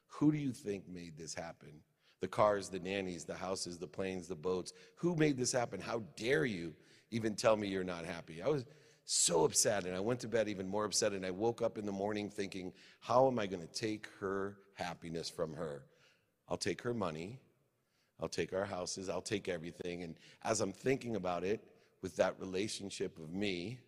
Who 0.07 0.31
do 0.31 0.37
you 0.37 0.51
think 0.51 0.87
made 0.87 1.17
this 1.17 1.33
happen? 1.33 1.81
The 2.21 2.27
cars, 2.27 2.69
the 2.69 2.79
nannies, 2.79 3.23
the 3.23 3.33
houses, 3.33 3.77
the 3.77 3.87
planes, 3.87 4.27
the 4.27 4.35
boats. 4.35 4.73
Who 4.95 5.15
made 5.15 5.37
this 5.37 5.51
happen? 5.51 5.79
How 5.79 6.03
dare 6.15 6.45
you 6.45 6.73
even 7.11 7.35
tell 7.35 7.55
me 7.55 7.67
you're 7.67 7.83
not 7.83 8.05
happy? 8.05 8.41
I 8.41 8.49
was 8.49 8.65
so 9.05 9.45
upset 9.45 9.85
and 9.85 9.95
I 9.95 9.99
went 9.99 10.19
to 10.19 10.27
bed 10.27 10.47
even 10.49 10.67
more 10.67 10.85
upset 10.85 11.13
and 11.13 11.25
I 11.25 11.31
woke 11.31 11.63
up 11.63 11.77
in 11.79 11.85
the 11.85 11.91
morning 11.91 12.29
thinking, 12.29 12.71
how 12.99 13.27
am 13.27 13.39
I 13.39 13.47
going 13.47 13.65
to 13.65 13.73
take 13.73 14.07
her 14.19 14.57
happiness 14.79 15.29
from 15.29 15.53
her? 15.53 15.83
I'll 16.47 16.57
take 16.57 16.81
her 16.81 16.93
money. 16.93 17.39
I'll 18.19 18.29
take 18.29 18.53
our 18.53 18.65
houses. 18.65 19.09
I'll 19.09 19.21
take 19.21 19.47
everything. 19.47 20.03
And 20.03 20.15
as 20.43 20.61
I'm 20.61 20.73
thinking 20.73 21.15
about 21.15 21.43
it 21.43 21.63
with 22.01 22.15
that 22.15 22.39
relationship 22.39 23.17
of 23.17 23.31
me 23.31 23.79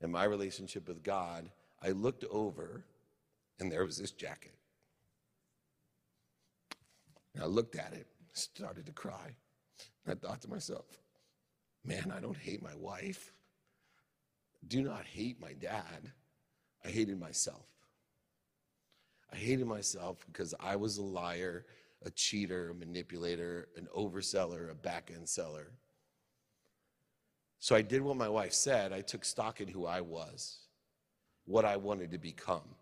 and 0.00 0.10
my 0.10 0.24
relationship 0.24 0.88
with 0.88 1.02
God, 1.02 1.50
I 1.82 1.90
looked 1.90 2.24
over 2.30 2.84
and 3.60 3.70
there 3.70 3.84
was 3.84 3.98
this 3.98 4.10
jacket. 4.10 4.54
And 7.34 7.42
I 7.42 7.46
looked 7.46 7.76
at 7.76 7.92
it, 7.92 8.06
started 8.32 8.86
to 8.86 8.92
cry. 8.92 9.34
I 10.08 10.14
thought 10.14 10.40
to 10.42 10.48
myself, 10.48 10.86
man, 11.84 12.12
I 12.16 12.20
don't 12.20 12.36
hate 12.36 12.62
my 12.62 12.74
wife. 12.76 13.32
Do 14.66 14.82
not 14.82 15.04
hate 15.04 15.40
my 15.40 15.52
dad. 15.52 16.12
I 16.84 16.88
hated 16.88 17.20
myself. 17.20 17.66
I 19.32 19.36
hated 19.36 19.66
myself 19.66 20.24
because 20.26 20.54
I 20.58 20.76
was 20.76 20.98
a 20.98 21.02
liar, 21.02 21.66
a 22.04 22.10
cheater, 22.10 22.70
a 22.70 22.74
manipulator, 22.74 23.68
an 23.76 23.88
overseller, 23.96 24.70
a 24.70 24.74
back 24.74 25.10
end 25.14 25.28
seller. 25.28 25.72
So 27.60 27.74
I 27.74 27.82
did 27.82 28.02
what 28.02 28.16
my 28.16 28.28
wife 28.28 28.52
said. 28.52 28.92
I 28.92 29.00
took 29.00 29.24
stock 29.24 29.60
in 29.60 29.68
who 29.68 29.84
I 29.84 30.00
was, 30.00 30.58
what 31.44 31.64
I 31.64 31.76
wanted 31.76 32.12
to 32.12 32.18
become. 32.18 32.76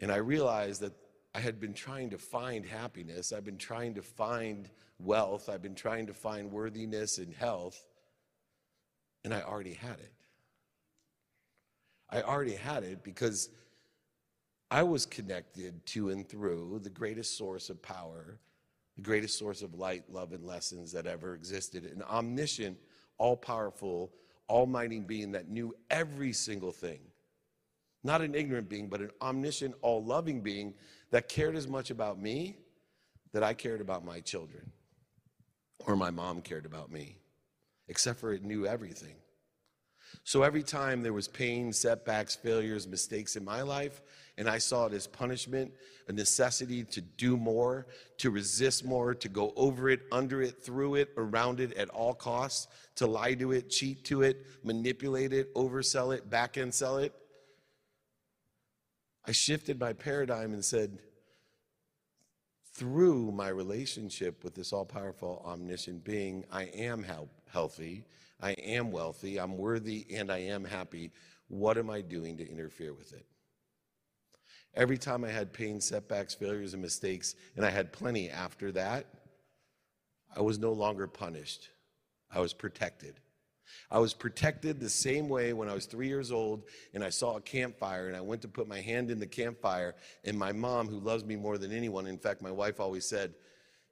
And 0.00 0.12
I 0.12 0.16
realized 0.16 0.80
that 0.82 0.94
I 1.34 1.40
had 1.40 1.60
been 1.60 1.74
trying 1.74 2.10
to 2.10 2.18
find 2.18 2.64
happiness. 2.64 3.32
I've 3.32 3.44
been 3.44 3.58
trying 3.58 3.94
to 3.94 4.02
find 4.02 4.70
wealth. 4.98 5.48
I've 5.48 5.62
been 5.62 5.74
trying 5.74 6.06
to 6.06 6.14
find 6.14 6.50
worthiness 6.50 7.18
and 7.18 7.34
health. 7.34 7.84
And 9.24 9.34
I 9.34 9.42
already 9.42 9.74
had 9.74 9.98
it. 9.98 10.12
I 12.10 12.22
already 12.22 12.54
had 12.54 12.84
it 12.84 13.02
because 13.02 13.50
I 14.70 14.82
was 14.82 15.06
connected 15.06 15.84
to 15.86 16.10
and 16.10 16.28
through 16.28 16.80
the 16.82 16.90
greatest 16.90 17.38
source 17.38 17.70
of 17.70 17.80
power, 17.80 18.38
the 18.96 19.02
greatest 19.02 19.38
source 19.38 19.62
of 19.62 19.74
light, 19.74 20.04
love, 20.10 20.32
and 20.32 20.44
lessons 20.44 20.92
that 20.92 21.06
ever 21.06 21.34
existed 21.34 21.84
an 21.84 22.02
omniscient, 22.02 22.76
all 23.16 23.36
powerful, 23.36 24.12
almighty 24.48 25.00
being 25.00 25.32
that 25.32 25.48
knew 25.48 25.74
every 25.90 26.32
single 26.32 26.72
thing. 26.72 27.00
Not 28.04 28.20
an 28.20 28.34
ignorant 28.34 28.68
being, 28.68 28.88
but 28.88 29.00
an 29.00 29.10
omniscient, 29.22 29.74
all 29.80 30.04
loving 30.04 30.40
being 30.40 30.74
that 31.10 31.28
cared 31.28 31.56
as 31.56 31.66
much 31.66 31.90
about 31.90 32.20
me 32.20 32.58
that 33.32 33.42
I 33.42 33.54
cared 33.54 33.80
about 33.80 34.04
my 34.04 34.20
children 34.20 34.70
or 35.86 35.96
my 35.96 36.10
mom 36.10 36.42
cared 36.42 36.66
about 36.66 36.90
me, 36.90 37.18
except 37.88 38.20
for 38.20 38.32
it 38.32 38.44
knew 38.44 38.66
everything. 38.66 39.16
So 40.24 40.42
every 40.42 40.62
time 40.62 41.02
there 41.02 41.12
was 41.12 41.28
pain, 41.28 41.72
setbacks, 41.72 42.34
failures, 42.34 42.86
mistakes 42.86 43.36
in 43.36 43.44
my 43.44 43.62
life, 43.62 44.00
and 44.38 44.48
I 44.48 44.56
saw 44.56 44.86
it 44.86 44.94
as 44.94 45.06
punishment, 45.06 45.72
a 46.08 46.12
necessity 46.12 46.84
to 46.84 47.02
do 47.02 47.36
more, 47.36 47.86
to 48.16 48.30
resist 48.30 48.84
more, 48.84 49.14
to 49.14 49.28
go 49.28 49.52
over 49.56 49.90
it, 49.90 50.00
under 50.10 50.40
it, 50.40 50.62
through 50.62 50.94
it, 50.94 51.10
around 51.18 51.60
it 51.60 51.76
at 51.76 51.90
all 51.90 52.14
costs, 52.14 52.68
to 52.94 53.06
lie 53.06 53.34
to 53.34 53.52
it, 53.52 53.68
cheat 53.68 54.04
to 54.04 54.22
it, 54.22 54.46
manipulate 54.64 55.34
it, 55.34 55.52
oversell 55.54 56.16
it, 56.16 56.30
back 56.30 56.56
end 56.56 56.72
sell 56.72 56.96
it, 56.96 57.12
I 59.28 59.32
shifted 59.32 59.78
my 59.78 59.92
paradigm 59.92 60.54
and 60.54 60.64
said, 60.64 61.00
through 62.74 63.32
my 63.32 63.48
relationship 63.48 64.42
with 64.42 64.54
this 64.54 64.72
all 64.72 64.86
powerful, 64.86 65.42
omniscient 65.44 66.02
being, 66.02 66.44
I 66.50 66.64
am 66.64 67.04
healthy, 67.52 68.06
I 68.40 68.52
am 68.52 68.90
wealthy, 68.90 69.38
I'm 69.38 69.58
worthy, 69.58 70.06
and 70.14 70.32
I 70.32 70.38
am 70.38 70.64
happy. 70.64 71.10
What 71.48 71.76
am 71.76 71.90
I 71.90 72.00
doing 72.00 72.38
to 72.38 72.48
interfere 72.48 72.94
with 72.94 73.12
it? 73.12 73.26
Every 74.74 74.98
time 74.98 75.24
I 75.24 75.30
had 75.30 75.52
pain, 75.52 75.80
setbacks, 75.80 76.34
failures, 76.34 76.72
and 76.72 76.82
mistakes, 76.82 77.34
and 77.56 77.64
I 77.64 77.70
had 77.70 77.92
plenty 77.92 78.30
after 78.30 78.70
that, 78.72 79.06
I 80.36 80.40
was 80.40 80.58
no 80.58 80.72
longer 80.72 81.06
punished. 81.06 81.70
I 82.30 82.40
was 82.40 82.52
protected. 82.52 83.20
I 83.90 83.98
was 83.98 84.14
protected 84.14 84.80
the 84.80 84.88
same 84.88 85.28
way 85.28 85.52
when 85.52 85.68
I 85.68 85.74
was 85.74 85.86
three 85.86 86.08
years 86.08 86.30
old 86.30 86.64
and 86.94 87.02
I 87.02 87.10
saw 87.10 87.36
a 87.36 87.40
campfire 87.40 88.08
and 88.08 88.16
I 88.16 88.20
went 88.20 88.42
to 88.42 88.48
put 88.48 88.68
my 88.68 88.80
hand 88.80 89.10
in 89.10 89.18
the 89.18 89.26
campfire. 89.26 89.94
And 90.24 90.38
my 90.38 90.52
mom, 90.52 90.88
who 90.88 91.00
loves 91.00 91.24
me 91.24 91.36
more 91.36 91.58
than 91.58 91.72
anyone, 91.72 92.06
in 92.06 92.18
fact, 92.18 92.42
my 92.42 92.50
wife 92.50 92.80
always 92.80 93.06
said, 93.06 93.34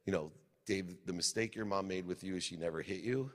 You 0.05 0.13
know, 0.13 0.31
Dave, 0.65 0.95
the 1.05 1.13
mistake 1.13 1.55
your 1.55 1.65
mom 1.65 1.87
made 1.87 2.05
with 2.05 2.23
you 2.23 2.35
is 2.35 2.43
she 2.43 2.57
never 2.57 2.81
hit 2.81 3.01
you. 3.01 3.31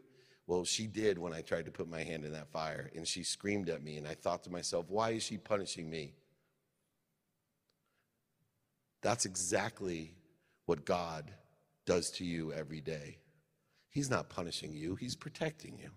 Well, 0.46 0.64
she 0.64 0.86
did 0.86 1.18
when 1.18 1.32
I 1.32 1.40
tried 1.40 1.64
to 1.66 1.70
put 1.70 1.88
my 1.88 2.02
hand 2.02 2.24
in 2.24 2.32
that 2.32 2.50
fire 2.50 2.90
and 2.94 3.06
she 3.06 3.22
screamed 3.22 3.68
at 3.68 3.82
me. 3.82 3.96
And 3.96 4.06
I 4.06 4.14
thought 4.14 4.42
to 4.44 4.50
myself, 4.50 4.86
Why 4.88 5.10
is 5.10 5.22
she 5.22 5.38
punishing 5.38 5.88
me? 5.88 6.14
That's 9.02 9.26
exactly 9.26 10.14
what 10.66 10.84
God 10.84 11.30
does 11.84 12.10
to 12.12 12.24
you 12.24 12.52
every 12.52 12.80
day. 12.80 13.18
He's 13.90 14.08
not 14.08 14.30
punishing 14.30 14.72
you, 14.72 14.94
He's 14.94 15.16
protecting 15.16 15.78
you. 15.78 15.90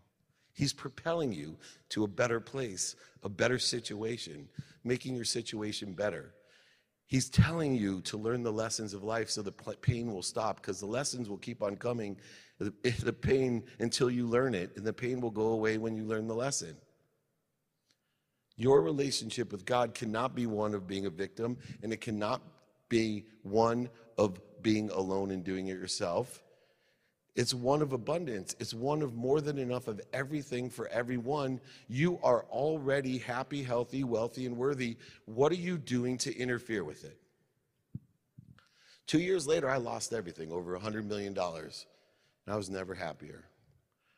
He's 0.54 0.74
propelling 0.74 1.34
you 1.34 1.58
to 1.90 2.06
a 2.06 2.08
better 2.08 2.40
place, 2.40 2.96
a 3.24 3.30
better 3.30 3.60
situation, 3.60 4.48
making 4.86 5.14
your 5.14 5.26
situation 5.26 5.92
better. 5.92 6.34
He's 7.08 7.30
telling 7.30 7.76
you 7.76 8.02
to 8.02 8.18
learn 8.18 8.42
the 8.42 8.54
lessons 8.54 8.94
of 8.94 9.04
life 9.04 9.30
so 9.30 9.42
the 9.42 9.52
pain 9.52 10.12
will 10.12 10.24
stop 10.24 10.62
because 10.62 10.80
the 10.80 10.86
lessons 10.86 11.30
will 11.30 11.38
keep 11.38 11.62
on 11.62 11.76
coming, 11.76 12.18
the 12.60 13.14
pain 13.14 13.64
until 13.80 14.10
you 14.10 14.28
learn 14.28 14.56
it, 14.56 14.72
and 14.78 14.86
the 14.86 14.94
pain 14.94 15.20
will 15.20 15.30
go 15.30 15.48
away 15.50 15.78
when 15.78 15.96
you 15.96 16.06
learn 16.06 16.26
the 16.26 16.34
lesson. 16.34 16.76
Your 18.56 18.82
relationship 18.82 19.52
with 19.52 19.66
God 19.66 19.94
cannot 19.94 20.34
be 20.34 20.46
one 20.46 20.74
of 20.74 20.88
being 20.88 21.06
a 21.06 21.10
victim, 21.10 21.58
and 21.84 21.92
it 21.92 22.00
cannot 22.00 22.42
be 22.90 23.26
one 23.44 23.90
of 24.18 24.40
being 24.62 24.90
alone 24.90 25.32
and 25.32 25.44
doing 25.44 25.68
it 25.68 25.78
yourself. 25.78 26.42
It's 27.36 27.54
one 27.54 27.82
of 27.82 27.92
abundance. 27.92 28.56
It's 28.60 28.74
one 28.74 29.02
of 29.02 29.14
more 29.14 29.42
than 29.42 29.58
enough 29.58 29.90
of 29.90 30.00
everything 30.14 30.70
for 30.70 30.88
everyone. 30.88 31.60
You 31.90 32.18
are 32.24 32.46
already 32.50 33.18
happy, 33.18 33.62
healthy, 33.62 34.06
wealthy, 34.06 34.46
and 34.46 34.56
worthy. 34.56 34.98
What 35.26 35.52
are 35.52 35.56
you 35.56 35.78
doing 35.78 36.18
to 36.20 36.36
interfere 36.38 36.84
with 36.86 37.04
it? 37.04 37.18
Two 39.06 39.20
years 39.20 39.46
later, 39.46 39.70
I 39.70 39.78
lost 39.78 40.14
everything 40.14 40.52
over 40.52 40.80
$100 40.80 41.06
million, 41.06 41.38
and 41.38 41.74
I 42.48 42.56
was 42.56 42.70
never 42.70 42.96
happier. 42.96 43.44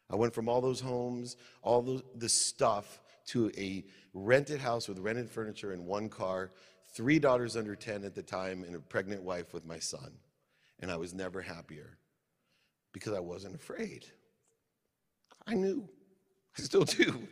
I 0.09 0.15
went 0.15 0.33
from 0.33 0.47
all 0.47 0.61
those 0.61 0.79
homes, 0.79 1.35
all 1.61 2.01
the 2.15 2.29
stuff, 2.29 3.01
to 3.27 3.51
a 3.57 3.83
rented 4.13 4.61
house 4.61 4.87
with 4.87 4.99
rented 4.99 5.29
furniture 5.29 5.73
and 5.73 5.85
one 5.85 6.07
car, 6.07 6.51
three 6.93 7.19
daughters 7.19 7.55
under 7.55 7.75
10 7.75 8.03
at 8.03 8.15
the 8.15 8.23
time, 8.23 8.63
and 8.63 8.75
a 8.75 8.79
pregnant 8.79 9.23
wife 9.23 9.53
with 9.53 9.65
my 9.65 9.79
son. 9.79 10.11
And 10.79 10.91
I 10.91 10.97
was 10.97 11.13
never 11.13 11.41
happier 11.41 11.97
because 12.93 13.13
I 13.13 13.19
wasn't 13.19 13.55
afraid. 13.55 14.05
I 15.45 15.53
knew. 15.53 15.87
I 16.57 16.61
still 16.61 16.83
do. 16.83 17.27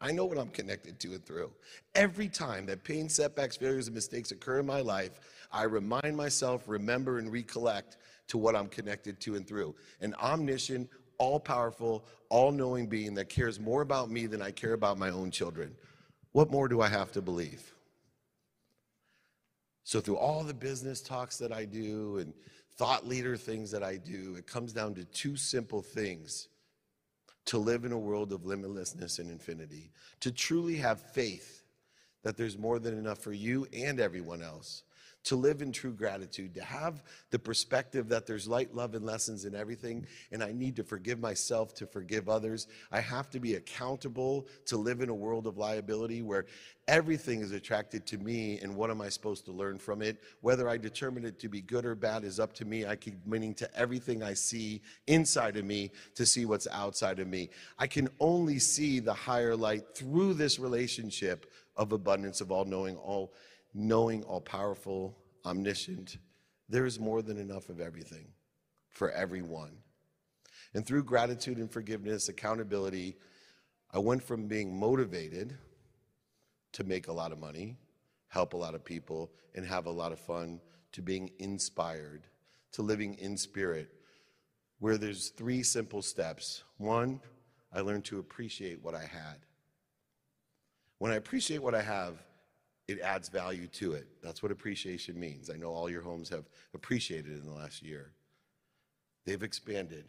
I 0.00 0.10
know 0.10 0.24
what 0.24 0.38
I'm 0.38 0.48
connected 0.48 0.98
to 1.00 1.12
and 1.12 1.24
through. 1.24 1.52
Every 1.94 2.28
time 2.28 2.66
that 2.66 2.82
pain, 2.82 3.08
setbacks, 3.08 3.56
failures, 3.56 3.86
and 3.86 3.94
mistakes 3.94 4.32
occur 4.32 4.58
in 4.58 4.66
my 4.66 4.80
life, 4.80 5.20
I 5.52 5.62
remind 5.64 6.16
myself, 6.16 6.64
remember, 6.66 7.18
and 7.18 7.32
recollect 7.32 7.98
to 8.28 8.38
what 8.38 8.56
I'm 8.56 8.66
connected 8.66 9.20
to 9.20 9.36
and 9.36 9.46
through. 9.46 9.76
An 10.00 10.14
omniscient, 10.14 10.88
all 11.18 11.38
powerful, 11.38 12.04
all 12.30 12.50
knowing 12.50 12.88
being 12.88 13.14
that 13.14 13.28
cares 13.28 13.60
more 13.60 13.82
about 13.82 14.10
me 14.10 14.26
than 14.26 14.42
I 14.42 14.50
care 14.50 14.72
about 14.72 14.98
my 14.98 15.10
own 15.10 15.30
children. 15.30 15.76
What 16.32 16.50
more 16.50 16.66
do 16.66 16.80
I 16.80 16.88
have 16.88 17.12
to 17.12 17.22
believe? 17.22 17.72
So, 19.84 20.00
through 20.00 20.16
all 20.16 20.44
the 20.44 20.54
business 20.54 21.00
talks 21.00 21.38
that 21.38 21.52
I 21.52 21.64
do 21.64 22.18
and 22.18 22.32
thought 22.76 23.06
leader 23.06 23.36
things 23.36 23.70
that 23.72 23.82
I 23.82 23.96
do, 23.96 24.36
it 24.36 24.46
comes 24.46 24.72
down 24.72 24.94
to 24.94 25.04
two 25.04 25.36
simple 25.36 25.82
things. 25.82 26.48
To 27.46 27.58
live 27.58 27.84
in 27.84 27.90
a 27.90 27.98
world 27.98 28.32
of 28.32 28.42
limitlessness 28.42 29.18
and 29.18 29.28
infinity, 29.28 29.90
to 30.20 30.30
truly 30.30 30.76
have 30.76 31.00
faith 31.00 31.64
that 32.22 32.36
there's 32.36 32.56
more 32.56 32.78
than 32.78 32.96
enough 32.96 33.18
for 33.18 33.32
you 33.32 33.66
and 33.72 33.98
everyone 33.98 34.42
else, 34.42 34.84
to 35.24 35.36
live 35.36 35.62
in 35.62 35.72
true 35.72 35.92
gratitude, 35.92 36.54
to 36.54 36.62
have 36.62 37.02
the 37.30 37.38
perspective 37.38 38.08
that 38.08 38.26
there's 38.26 38.48
light, 38.48 38.74
love, 38.74 38.94
and 38.94 39.04
lessons 39.04 39.44
in 39.44 39.54
everything, 39.54 40.06
and 40.32 40.42
I 40.42 40.52
need 40.52 40.76
to 40.76 40.84
forgive 40.84 41.20
myself 41.20 41.74
to 41.74 41.86
forgive 41.86 42.28
others. 42.28 42.66
I 42.90 43.00
have 43.00 43.30
to 43.30 43.40
be 43.40 43.54
accountable 43.54 44.46
to 44.66 44.76
live 44.76 45.00
in 45.00 45.08
a 45.08 45.14
world 45.14 45.46
of 45.46 45.58
liability 45.58 46.22
where 46.22 46.46
everything 46.88 47.40
is 47.40 47.52
attracted 47.52 48.06
to 48.06 48.18
me, 48.18 48.58
and 48.60 48.74
what 48.74 48.90
am 48.90 49.00
I 49.00 49.08
supposed 49.08 49.44
to 49.44 49.52
learn 49.52 49.78
from 49.78 50.02
it? 50.02 50.20
Whether 50.40 50.68
I 50.68 50.76
determine 50.76 51.24
it 51.24 51.38
to 51.40 51.48
be 51.48 51.60
good 51.60 51.84
or 51.84 51.94
bad 51.94 52.24
is 52.24 52.40
up 52.40 52.52
to 52.54 52.64
me. 52.64 52.84
I 52.86 52.96
keep 52.96 53.24
meaning 53.26 53.54
to 53.54 53.78
everything 53.78 54.22
I 54.22 54.34
see 54.34 54.82
inside 55.06 55.56
of 55.56 55.64
me 55.64 55.92
to 56.16 56.26
see 56.26 56.46
what's 56.46 56.66
outside 56.72 57.20
of 57.20 57.28
me. 57.28 57.50
I 57.78 57.86
can 57.86 58.08
only 58.18 58.58
see 58.58 58.98
the 58.98 59.14
higher 59.14 59.54
light 59.54 59.94
through 59.94 60.34
this 60.34 60.58
relationship 60.58 61.50
of 61.76 61.92
abundance 61.92 62.40
of 62.40 62.50
all 62.50 62.64
knowing, 62.64 62.96
all 62.96 63.32
knowing, 63.74 64.22
all 64.24 64.40
powerful, 64.40 65.16
omniscient, 65.44 66.18
there 66.68 66.86
is 66.86 66.98
more 66.98 67.22
than 67.22 67.38
enough 67.38 67.68
of 67.68 67.80
everything 67.80 68.26
for 68.90 69.10
everyone. 69.10 69.76
And 70.74 70.86
through 70.86 71.04
gratitude 71.04 71.58
and 71.58 71.70
forgiveness, 71.70 72.28
accountability, 72.28 73.16
I 73.92 73.98
went 73.98 74.22
from 74.22 74.48
being 74.48 74.78
motivated 74.78 75.56
to 76.72 76.84
make 76.84 77.08
a 77.08 77.12
lot 77.12 77.32
of 77.32 77.38
money, 77.38 77.76
help 78.28 78.54
a 78.54 78.56
lot 78.56 78.74
of 78.74 78.84
people, 78.84 79.30
and 79.54 79.66
have 79.66 79.86
a 79.86 79.90
lot 79.90 80.12
of 80.12 80.18
fun 80.18 80.60
to 80.92 81.02
being 81.02 81.30
inspired, 81.38 82.26
to 82.72 82.82
living 82.82 83.14
in 83.14 83.36
spirit, 83.36 83.90
where 84.78 84.96
there's 84.96 85.28
three 85.30 85.62
simple 85.62 86.00
steps. 86.00 86.64
One, 86.78 87.20
I 87.72 87.80
learned 87.80 88.04
to 88.06 88.18
appreciate 88.18 88.82
what 88.82 88.94
I 88.94 89.04
had. 89.04 89.36
When 90.98 91.12
I 91.12 91.16
appreciate 91.16 91.62
what 91.62 91.74
I 91.74 91.82
have, 91.82 92.22
it 92.88 93.00
adds 93.00 93.28
value 93.28 93.66
to 93.68 93.92
it. 93.92 94.06
That's 94.22 94.42
what 94.42 94.52
appreciation 94.52 95.18
means. 95.18 95.50
I 95.50 95.56
know 95.56 95.70
all 95.70 95.90
your 95.90 96.02
homes 96.02 96.28
have 96.30 96.44
appreciated 96.74 97.32
in 97.32 97.44
the 97.44 97.52
last 97.52 97.82
year. 97.82 98.10
They've 99.24 99.42
expanded. 99.42 100.04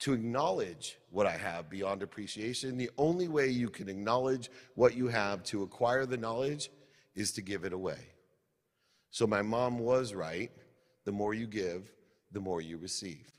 To 0.00 0.12
acknowledge 0.12 0.98
what 1.10 1.26
I 1.26 1.36
have 1.36 1.70
beyond 1.70 2.02
appreciation, 2.02 2.76
the 2.76 2.90
only 2.98 3.28
way 3.28 3.48
you 3.48 3.70
can 3.70 3.88
acknowledge 3.88 4.50
what 4.74 4.94
you 4.94 5.08
have 5.08 5.42
to 5.44 5.62
acquire 5.62 6.04
the 6.04 6.18
knowledge 6.18 6.70
is 7.14 7.32
to 7.32 7.42
give 7.42 7.64
it 7.64 7.72
away. 7.72 7.98
So 9.10 9.26
my 9.26 9.40
mom 9.40 9.78
was 9.78 10.12
right. 10.12 10.50
The 11.04 11.12
more 11.12 11.32
you 11.32 11.46
give, 11.46 11.90
the 12.32 12.40
more 12.40 12.60
you 12.60 12.76
receive. 12.76 13.30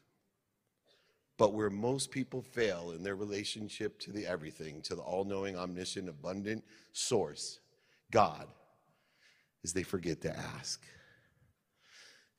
But 1.37 1.53
where 1.53 1.69
most 1.69 2.09
people 2.09 2.41
fail 2.41 2.91
in 2.91 3.03
their 3.03 3.15
relationship 3.15 3.99
to 3.99 4.11
the 4.11 4.25
everything, 4.25 4.81
to 4.83 4.95
the 4.95 5.01
all 5.01 5.23
knowing, 5.23 5.55
omniscient, 5.55 6.09
abundant 6.09 6.63
source, 6.93 7.59
God 8.11 8.47
is 9.63 9.73
they 9.73 9.83
forget 9.83 10.21
to 10.21 10.35
ask. 10.35 10.83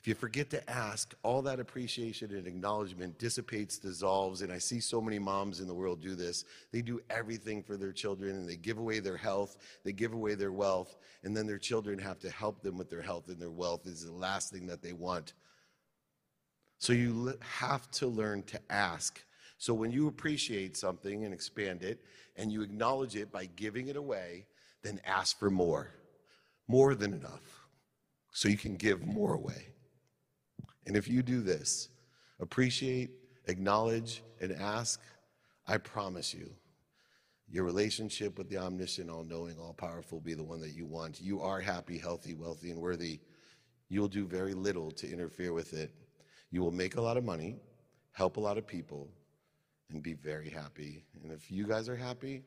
If 0.00 0.06
you 0.06 0.14
forget 0.14 0.48
to 0.50 0.70
ask, 0.70 1.14
all 1.24 1.42
that 1.42 1.58
appreciation 1.58 2.30
and 2.30 2.46
acknowledgement 2.46 3.18
dissipates, 3.18 3.78
dissolves. 3.78 4.42
And 4.42 4.52
I 4.52 4.58
see 4.58 4.78
so 4.78 5.00
many 5.00 5.18
moms 5.18 5.58
in 5.58 5.66
the 5.66 5.74
world 5.74 6.00
do 6.00 6.14
this. 6.14 6.44
They 6.72 6.82
do 6.82 7.00
everything 7.10 7.64
for 7.64 7.76
their 7.76 7.92
children 7.92 8.36
and 8.36 8.48
they 8.48 8.56
give 8.56 8.78
away 8.78 9.00
their 9.00 9.16
health, 9.16 9.58
they 9.84 9.92
give 9.92 10.12
away 10.12 10.36
their 10.36 10.52
wealth, 10.52 10.96
and 11.24 11.36
then 11.36 11.46
their 11.48 11.58
children 11.58 11.98
have 11.98 12.20
to 12.20 12.30
help 12.30 12.62
them 12.62 12.78
with 12.78 12.88
their 12.88 13.02
health, 13.02 13.28
and 13.28 13.40
their 13.40 13.50
wealth 13.50 13.86
is 13.86 14.04
the 14.04 14.12
last 14.12 14.52
thing 14.52 14.66
that 14.68 14.82
they 14.82 14.92
want. 14.92 15.32
So 16.78 16.92
you 16.92 17.36
have 17.40 17.90
to 17.92 18.06
learn 18.06 18.44
to 18.44 18.60
ask. 18.70 19.20
So 19.58 19.74
when 19.74 19.90
you 19.90 20.06
appreciate 20.06 20.76
something 20.76 21.24
and 21.24 21.34
expand 21.34 21.82
it, 21.82 22.04
and 22.36 22.52
you 22.52 22.62
acknowledge 22.62 23.16
it 23.16 23.32
by 23.32 23.46
giving 23.56 23.88
it 23.88 23.96
away, 23.96 24.46
then 24.82 25.00
ask 25.04 25.38
for 25.38 25.50
more, 25.50 25.94
more 26.68 26.94
than 26.94 27.12
enough, 27.12 27.66
so 28.30 28.48
you 28.48 28.56
can 28.56 28.76
give 28.76 29.06
more 29.06 29.34
away. 29.34 29.68
And 30.86 30.96
if 30.96 31.08
you 31.08 31.22
do 31.22 31.40
this, 31.40 31.88
appreciate, 32.40 33.10
acknowledge, 33.46 34.22
and 34.40 34.52
ask, 34.52 35.00
I 35.66 35.78
promise 35.78 36.32
you, 36.32 36.50
your 37.50 37.64
relationship 37.64 38.36
with 38.38 38.48
the 38.48 38.58
omniscient, 38.58 39.10
all 39.10 39.24
knowing, 39.24 39.58
all 39.58 39.72
powerful 39.72 40.20
be 40.20 40.34
the 40.34 40.44
one 40.44 40.60
that 40.60 40.74
you 40.74 40.86
want. 40.86 41.20
You 41.20 41.40
are 41.40 41.60
happy, 41.60 41.98
healthy, 41.98 42.34
wealthy, 42.34 42.70
and 42.70 42.80
worthy. 42.80 43.20
You 43.88 44.00
will 44.00 44.08
do 44.08 44.26
very 44.26 44.52
little 44.54 44.90
to 44.92 45.10
interfere 45.10 45.52
with 45.52 45.72
it. 45.72 45.90
You 46.50 46.62
will 46.62 46.72
make 46.72 46.96
a 46.96 47.00
lot 47.00 47.16
of 47.16 47.24
money, 47.24 47.56
help 48.12 48.36
a 48.36 48.40
lot 48.40 48.58
of 48.58 48.66
people, 48.66 49.08
and 49.90 50.02
be 50.02 50.12
very 50.12 50.50
happy. 50.50 51.04
And 51.22 51.32
if 51.32 51.50
you 51.50 51.66
guys 51.66 51.88
are 51.88 51.96
happy, 51.96 52.42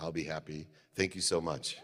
I'll 0.00 0.12
be 0.12 0.24
happy. 0.24 0.68
Thank 0.94 1.14
you 1.14 1.20
so 1.20 1.40
much. 1.40 1.76